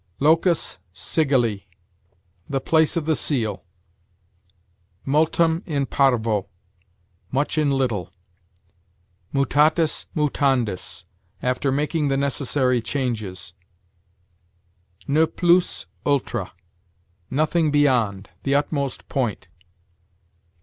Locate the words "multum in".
5.05-5.85